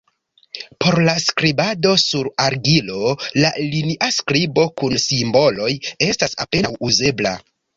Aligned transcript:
Por 0.83 0.95
la 1.07 1.13
skribado 1.25 1.91
sur 2.03 2.29
argilo, 2.47 3.13
la 3.43 3.53
linia 3.75 4.09
skribo 4.17 4.67
kun 4.83 4.99
simboloj 5.07 5.71
estas 6.11 6.39
apenaŭ 6.47 6.75
uzebla. 6.91 7.37